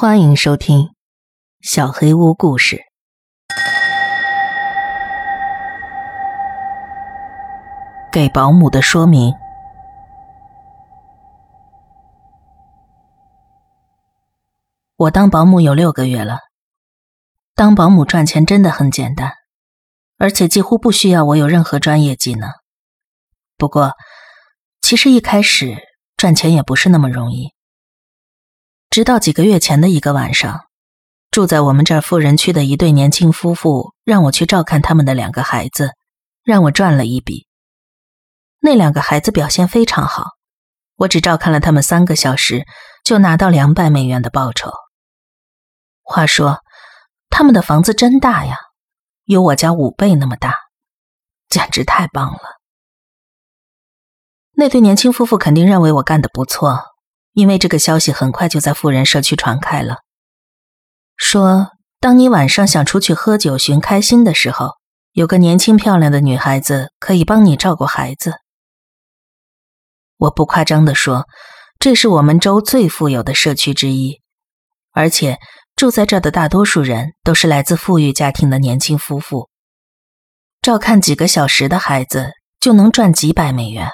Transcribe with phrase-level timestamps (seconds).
[0.00, 0.78] 欢迎收听
[1.60, 2.76] 《小黑屋故事》。
[8.12, 9.34] 给保姆的说明：
[14.94, 16.38] 我当保姆有六个月了。
[17.56, 19.32] 当保姆赚钱真的很简单，
[20.16, 22.48] 而且几乎不需要我有任何专业技能。
[23.56, 23.94] 不过，
[24.80, 25.76] 其实一开始
[26.16, 27.57] 赚钱也不是那么容易。
[28.98, 30.62] 直到几个月前的一个晚上，
[31.30, 35.92] 住在我们这儿富人区的一对年轻夫妇让我去照看他们的两个孩子，
[36.42, 37.46] 让我赚了一笔。
[38.58, 40.32] 那两个孩子表现非常好，
[40.96, 42.66] 我只照看了他们三个小时，
[43.04, 44.72] 就拿到两百美元的报酬。
[46.02, 46.58] 话说，
[47.30, 48.56] 他们的房子真大呀，
[49.26, 50.56] 有我家五倍那么大，
[51.48, 52.40] 简直太棒了。
[54.56, 56.80] 那对年轻夫妇肯定认为我干得不错。
[57.38, 59.98] 因为这个消息很快就在富人社区传开了，
[61.16, 61.70] 说
[62.00, 64.72] 当你晚上想出去喝酒寻开心的时候，
[65.12, 68.34] 有个年轻漂亮的女孩子可以帮你照顾孩子。
[70.16, 71.26] 我不夸张的说，
[71.78, 74.20] 这是我们州最富有的社区之一，
[74.90, 75.38] 而且
[75.76, 79.48] 住在这儿的大多数人都是来自富裕家庭的年轻夫妇。
[80.60, 83.88] 照看几个小时的孩子就能赚几百美元，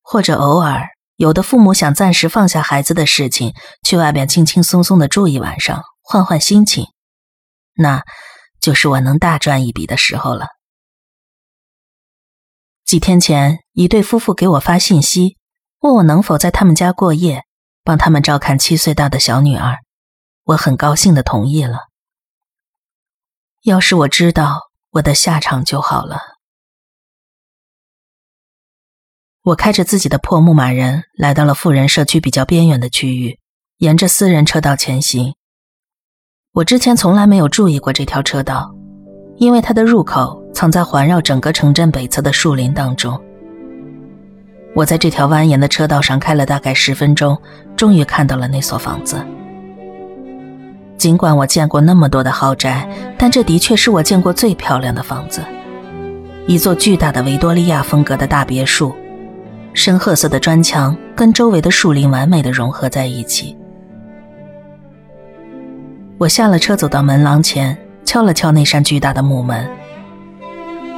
[0.00, 0.86] 或者偶尔。
[1.16, 6.86] 有的父母想暂时放下孩子的事情，去外边轻轻松松的住一晚上，换换心情，
[7.74, 8.02] 那
[8.60, 10.46] 就是我能大赚一笔的时候了。
[12.84, 15.38] 几天前，一对夫妇给我发信息，
[15.80, 17.44] 问我能否在他们家过夜，
[17.82, 19.78] 帮他们照看七岁大的小女儿。
[20.44, 21.88] 我很高兴的同意了。
[23.62, 26.35] 要是我知道我的下场就好了。
[29.46, 33.38] 我开着自己的破牧马人来到了富人社区比较边缘的区域，
[33.78, 35.34] 沿着私人车道前行。
[36.52, 38.74] 我之前从来没有注意过这条车道，
[39.36, 43.16] 因为它的入口藏在环绕整个城镇北侧的树林当中。
[44.74, 47.40] 我在这条蜿蜒的车道上开了大概十分钟，
[47.76, 49.24] 终于看到了那所房子。
[50.98, 52.84] 尽管我见过那么多的豪宅，
[53.16, 55.40] 但这的确是我见过最漂亮的房子，
[56.48, 58.92] 一座巨大的维多利亚风格的大别墅。
[59.76, 63.54] 深褐色的砖墙跟周围的树林完美的融合在一起。
[66.16, 69.68] 我下了车，走到门廊前，敲了敲那扇巨大的木门。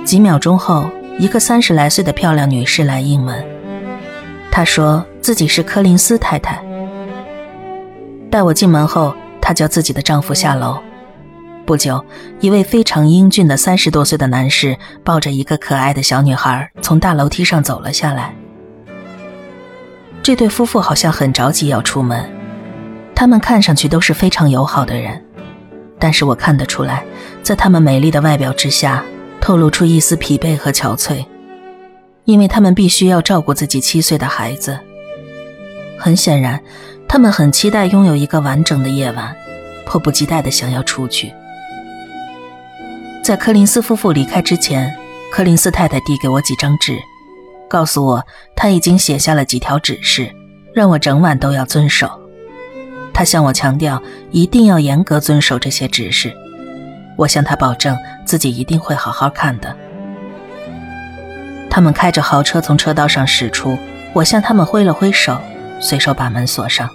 [0.04, 3.44] 几秒钟后，一个三十来岁的漂亮女士来应门。
[4.48, 6.62] 她说自己是柯林斯太太。
[8.30, 10.78] 带我进门后，她叫自己的丈夫下楼。
[11.66, 12.02] 不久，
[12.38, 18.32] 一位非常英俊的三十多岁的男士抱着一个可爱的小女孩从大楼梯上走了下来。
[20.28, 22.22] 这对夫妇好像很着急要出门，
[23.14, 25.24] 他们看上去都是非常友好的人，
[25.98, 27.02] 但是我看得出来，
[27.42, 29.02] 在他们美丽的外表之下，
[29.40, 31.24] 透露出一丝疲惫和憔悴，
[32.24, 34.78] 因为他们必须要照顾自己七岁的孩子。
[35.98, 36.60] 很显然，
[37.08, 39.34] 他们很期待拥有一个完整的夜晚，
[39.86, 41.32] 迫不及待地想要出去。
[43.24, 44.94] 在柯林斯夫妇离开之前，
[45.32, 46.98] 柯林斯太太递给我几张纸。
[47.68, 50.34] 告诉我，他已经写下了几条指示，
[50.74, 52.10] 让我整晚都要遵守。
[53.12, 56.32] 他向我强调，一定要严格遵守这些指示。
[57.16, 59.76] 我向他保证，自己一定会好好看的。
[61.68, 63.76] 他们开着豪车从车道上驶出，
[64.12, 65.36] 我向他们挥了挥手，
[65.80, 66.88] 随手把门锁上。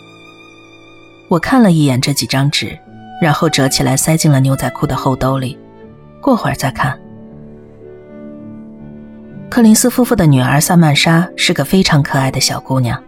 [1.28, 2.78] 我看了一眼这几张纸，
[3.22, 5.60] 然后折起来塞进了牛仔裤的后兜里，
[6.22, 6.98] 过会儿再看。
[9.54, 13.00] 柯林斯夫妇的女儿萨曼莎是个非常可爱的小姑娘，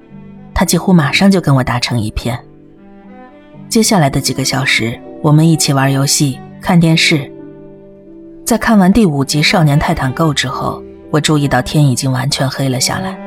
[0.53, 2.39] 她几乎马上就跟我打成一片。
[3.67, 7.27] 接下来的几个小时，我们一起玩游戏、看电视。
[8.45, 13.17] 在看完第五集《少年泰坦 GO》之后，我注意到天已经完全黑了下来。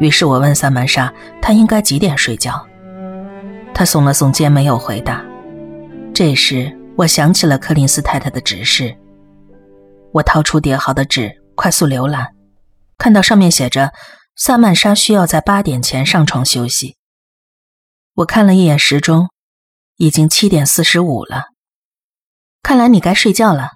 [0.00, 2.58] 于是我问萨曼莎，她应该几点睡觉？
[3.74, 5.22] 她耸了耸肩，没有回答。
[6.14, 8.96] 这时，我想起了柯林斯太太的指示。
[10.10, 11.30] 我掏出叠好的纸。
[11.54, 12.34] 快速浏览，
[12.98, 13.92] 看到上面写着
[14.36, 16.96] ：“萨曼莎需要在八点前上床休息。”
[18.14, 19.28] 我看了一眼时钟，
[19.96, 21.46] 已经七点四十五了。
[22.62, 23.72] 看来你该睡觉了。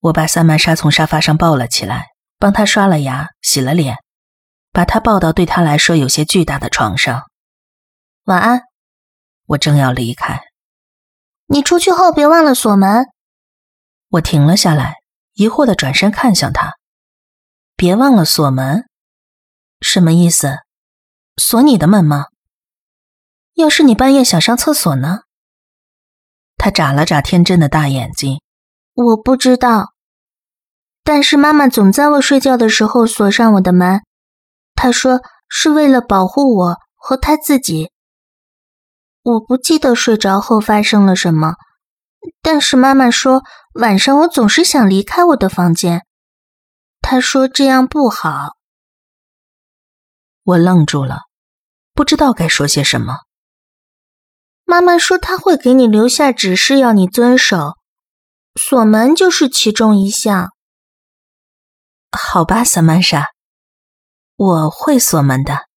[0.00, 2.08] 我把萨曼莎从沙发上抱了起来，
[2.38, 3.96] 帮她刷了牙、洗了脸，
[4.72, 7.24] 把她抱到对她来说有些巨大的床上。
[8.24, 8.62] 晚安。
[9.46, 10.42] 我正要离开，
[11.46, 13.06] 你出去后别忘了锁门。
[14.08, 14.96] 我停了下来，
[15.34, 16.75] 疑惑的转身看向他。
[17.78, 18.88] 别忘了锁门，
[19.82, 20.60] 什么意思？
[21.36, 22.28] 锁你的门吗？
[23.52, 25.24] 要是你半夜想上厕所呢？
[26.56, 28.40] 他眨了眨天真的大眼睛。
[28.94, 29.92] 我不知道，
[31.04, 34.00] 但是妈妈总在我睡觉的时候锁上我的门。
[34.74, 37.90] 她说是为了保护我和她自己。
[39.22, 41.56] 我不记得睡着后发生了什么，
[42.40, 43.42] 但是妈妈说
[43.74, 46.06] 晚上我总是想离开我的房间。
[47.08, 48.56] 他说这样不好。
[50.42, 51.20] 我愣住了，
[51.94, 53.18] 不知道该说些什么。
[54.64, 57.74] 妈妈说她会给你留下指示，要你遵守。
[58.60, 60.50] 锁门就是其中一项。
[62.10, 63.30] 好吧，萨曼莎，
[64.34, 65.68] 我会锁门的。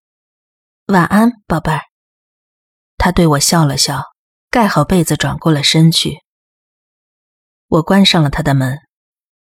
[0.87, 1.81] 晚安，宝贝儿。
[2.97, 4.01] 他对我笑了笑，
[4.49, 6.23] 盖好被子，转过了身去。
[7.67, 8.79] 我关上了他的门，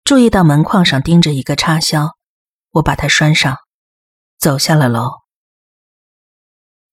[0.09, 2.17] 注意到门框上钉着一个插销，
[2.71, 3.59] 我把它拴上，
[4.39, 5.11] 走下了楼。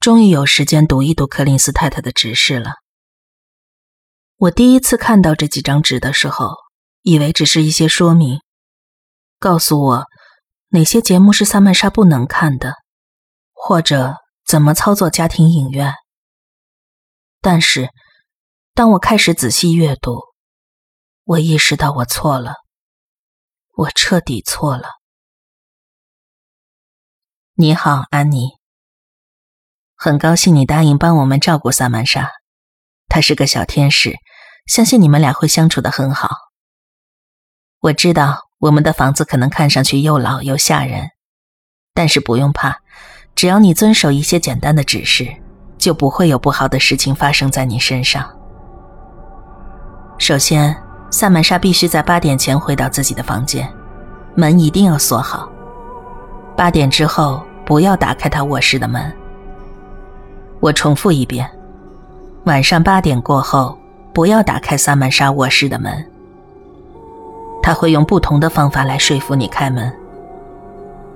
[0.02, 2.74] 终于有时间读一读柯林斯太太的指示了。
[4.36, 6.58] 我第一次看到这几张纸的时候，
[7.04, 8.42] 以为只是一些说明，
[9.40, 10.06] 告诉我
[10.72, 12.74] 哪些节目是萨曼莎不能看的，
[13.54, 15.94] 或者怎么操作家庭影院。
[17.40, 17.88] 但是，
[18.74, 20.20] 当我开始仔细阅读，
[21.24, 22.56] 我意识到我错了，
[23.78, 25.00] 我彻底错了。
[27.56, 28.52] 你好，安妮，
[29.96, 32.32] 很高兴你答应帮我们照顾萨曼莎，
[33.08, 34.16] 她是个小天使，
[34.66, 36.30] 相信你们俩会相处的很好。
[37.80, 41.12] 我知道我们的房子可能看上去又老又吓人，
[41.94, 42.82] 但是不用怕，
[43.36, 45.42] 只要你遵守一些简单的指示。
[45.78, 48.36] 就不会有不好的事情发生在你身上。
[50.18, 50.76] 首先，
[51.16, 53.66] 萨曼莎必须在八点前回到自己的房间，
[54.36, 55.50] 门一定要锁好。
[56.58, 59.10] 八点之后不要打开她卧室的门。
[60.60, 61.50] 我重复一遍：
[62.44, 63.80] 晚上八点过后
[64.12, 66.06] 不要打开萨曼莎卧室的门。
[67.64, 69.90] 他会用不同的方法来说服你开门。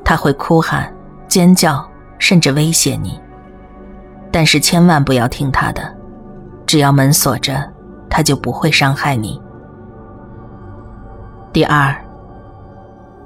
[0.05, 0.89] 他会哭喊、
[1.27, 1.85] 尖叫，
[2.19, 3.19] 甚至威胁你。
[4.31, 5.93] 但是千万不要听他的，
[6.65, 7.69] 只要门锁着，
[8.09, 9.41] 他就不会伤害你。
[11.51, 11.95] 第二，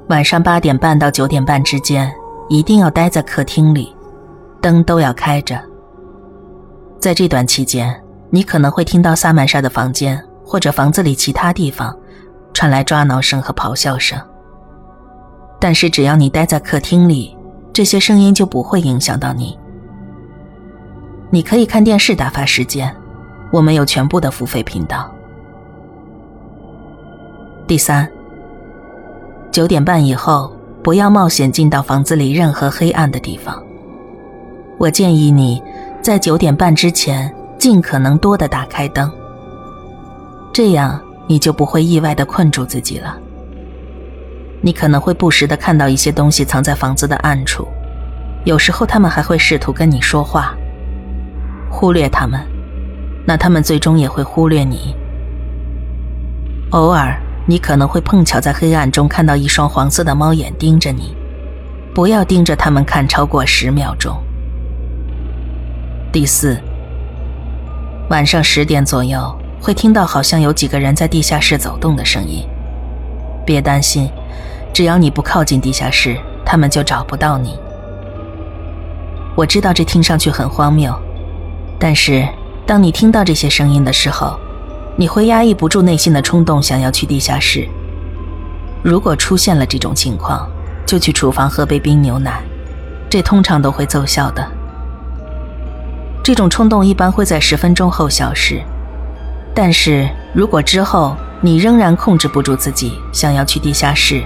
[0.08, 2.10] 晚上八点半到九点半之间，
[2.48, 3.94] 一定要待在客厅里，
[4.62, 5.62] 灯都要开着。
[7.00, 11.94] 在这段期间，你可能会听到萨曼莎的房间或者房子里其他地方
[12.54, 14.18] 传来抓挠声和咆哮声。
[15.60, 17.38] 但是只要你待在客厅里，
[17.74, 19.60] 这些声音就不会影响到你。
[21.30, 22.96] 你可以看电视打发时间，
[23.52, 25.13] 我们有全部的付费频道。
[27.74, 28.08] 第三，
[29.52, 33.64] 九点半以后不要冒险进到房子里任何黑暗的地方。
[34.78, 35.60] 我建议你
[36.00, 39.12] 在九点半之前尽可能多的打开灯，
[40.54, 43.18] 这样你就不会意外的困住自己了。
[44.62, 47.68] 你可能会不时的看到一些东西藏在房子的暗处，
[48.46, 50.54] 有时候他们还会试图跟你说话。
[51.72, 52.40] 忽略他们，
[53.26, 54.96] 那他们最终也会忽略你。
[56.70, 61.16] 偶尔，你可能会碰巧在黑暗中看到一双黄色的猫眼盯着你，
[61.94, 64.16] 不要盯着他们看超过十秒钟。
[66.12, 66.58] 第四，
[68.10, 69.20] 晚上十点左右
[69.60, 72.48] 会听到好像有几个人在地下室走动的声音，
[73.46, 74.10] 别担心，
[74.74, 77.58] 只要你不靠近地下室，他们就找不到你。
[79.36, 80.94] 我知道这听上去很荒谬。
[81.80, 82.26] 但是，
[82.66, 84.40] 当你听到这些声音的时候，
[84.96, 87.68] 你会压抑不住内心的冲动，想要去地下室。
[88.84, 90.48] 如果出现了这种情况，
[90.86, 92.44] 就去厨房喝杯冰牛奶，
[93.10, 94.46] 这通常都会奏效的。
[96.24, 98.62] 这种冲动一般会在十分钟后消失。
[99.56, 104.24] 但是如果之后你仍然控制不住自己想要去地下室，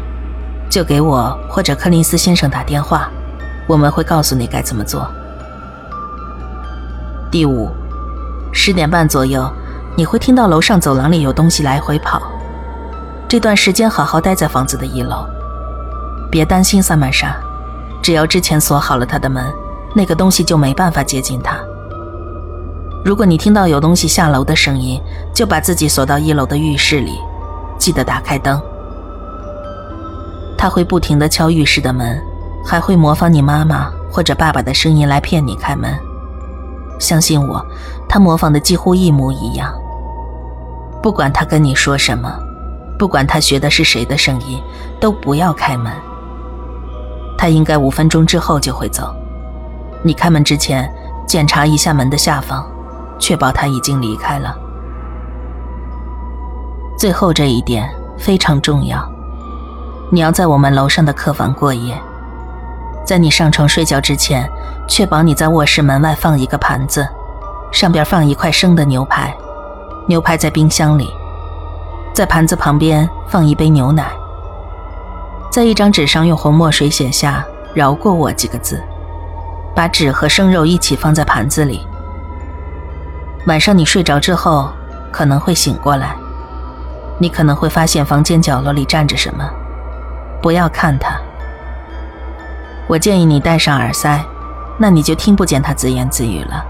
[0.69, 3.09] 就给我或者柯林斯先生打电话，
[3.67, 5.07] 我们会告诉你该怎么做。
[7.31, 7.69] 第五，
[8.53, 9.49] 十点半左右，
[9.97, 12.21] 你会听到楼上走廊里有东西来回跑。
[13.27, 15.25] 这段时间好好待在房子的一楼，
[16.29, 17.35] 别担心萨曼莎，
[17.99, 19.43] 只要之前锁好了他的门，
[19.95, 21.57] 那个东西就没办法接近他。
[23.03, 25.01] 如果你听到有东西下楼的声音，
[25.33, 27.19] 就把自己锁到一楼的浴室里，
[27.79, 28.61] 记得打开灯。
[30.55, 32.21] 他会不停地敲浴室的门，
[32.63, 35.91] 还会模仿你妈妈或者爸爸的声音来骗你开门。
[36.99, 37.65] 相信我，
[38.07, 39.73] 他模仿的几乎一模一样。
[41.07, 42.29] 不管他跟你说什么，
[42.99, 44.61] 不管他学的是谁的声音，
[44.99, 45.89] 都不要开门。
[47.37, 49.15] 他应该五分钟之后就会走。
[50.03, 50.93] 你开门之前，
[51.25, 52.69] 检查一下门的下方，
[53.17, 54.53] 确保他已经离开了。
[56.99, 59.09] 最后这一点非常重要，
[60.11, 61.97] 你要在我们楼上的客房过夜。
[63.05, 64.45] 在你上床睡觉之前，
[64.89, 67.07] 确保你在卧室门外放一个盘子，
[67.71, 69.33] 上边放一块生的牛排，
[70.07, 71.13] 牛排在冰箱里，
[72.13, 74.09] 在盘子旁边放一杯牛奶。
[75.51, 77.45] 在一张纸上用红墨水写下
[77.75, 78.81] “饶过我”几个字，
[79.75, 81.85] 把纸和生肉一起放在盘子里。
[83.47, 84.69] 晚上你睡着之后，
[85.11, 86.15] 可能会醒过来，
[87.19, 89.43] 你可能会发现房间角落里站着什么，
[90.41, 91.19] 不要看它。
[92.87, 94.23] 我建议你戴上耳塞，
[94.77, 96.65] 那你就听不见他自言自语了。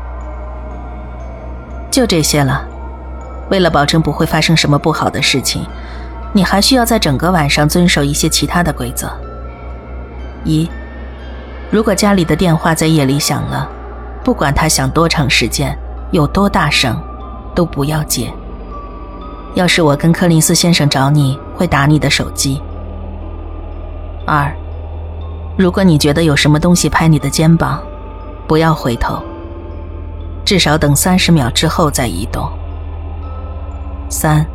[1.91, 2.65] 就这些了。
[3.49, 5.65] 为了保证不会发生什么不好的事情，
[6.33, 9.09] 你还需要在整个晚上遵守一些其他的规则。
[10.43, 10.69] 一，
[11.71, 13.69] 如果家里的电话在夜里响了，
[14.23, 15.77] 不管它响多长时间，
[16.11, 17.01] 有多大声，
[17.55, 18.31] 都不要接。
[19.55, 22.61] 要是我跟柯林斯先生找你，会打你的手机。
[24.25, 24.53] 二。
[25.57, 27.81] 如果你觉得有什么东西拍你的肩膀，
[28.47, 29.19] 不要回头，
[30.45, 32.47] 至少等三十秒之后再移动。
[34.09, 34.45] 三，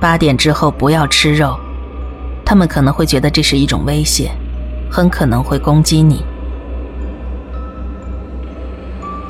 [0.00, 1.58] 八点之后不要吃肉，
[2.44, 4.30] 他们可能会觉得这是一种威胁，
[4.90, 6.24] 很可能会攻击你。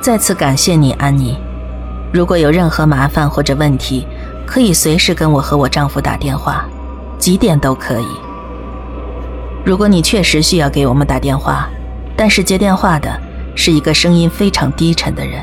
[0.00, 1.37] 再次感谢你，安妮。
[2.12, 4.07] 如果有任何麻烦或者问题，
[4.47, 6.65] 可以随时跟我和我丈夫打电话，
[7.19, 8.07] 几点都可以。
[9.65, 11.69] 如果你确实需要给我们打电话，
[12.17, 13.11] 但是接电话的
[13.55, 15.43] 是一个声音非常低沉的人，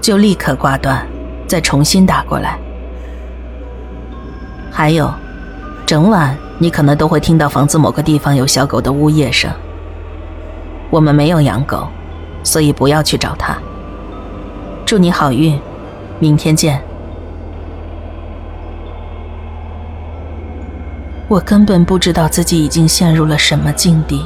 [0.00, 1.04] 就立刻挂断，
[1.46, 2.58] 再重新打过来。
[4.78, 5.12] 还有，
[5.84, 9.50] 整晚你可能都会听到房子某个地方有小狗的呜咽声。
[10.88, 11.88] 我们没有养狗，
[12.44, 13.58] 所以不要去找它。
[14.86, 15.58] 祝你好运，
[16.20, 16.80] 明天见。
[21.26, 24.24] 我根本不知道自己已经陷入了什么境地。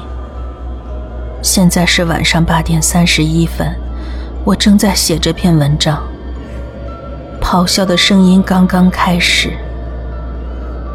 [1.40, 3.74] 现在是晚上八点三十一分，
[4.44, 5.98] 我正在写这篇文章。
[7.40, 9.56] 咆哮的声音刚刚开始，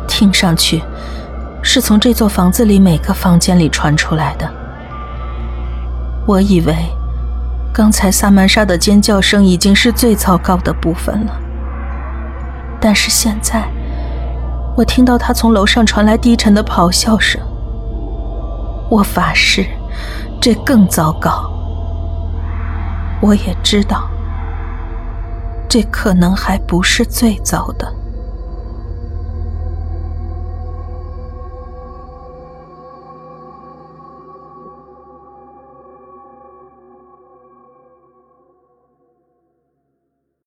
[0.08, 0.82] 听上去
[1.62, 4.50] 是从这座房子里每个房间里传出来的。
[6.26, 6.74] 我以为
[7.74, 11.34] 刚才萨曼莎的尖叫声已经是最糟糕的部分了，
[12.80, 13.68] 但是现在。
[14.76, 17.42] 我听到他从楼上传来低沉的咆哮声。
[18.92, 19.66] 我发誓，
[20.40, 21.52] 这更糟糕。
[23.20, 24.08] 我也知道，
[25.68, 27.92] 这可能还不是最糟的。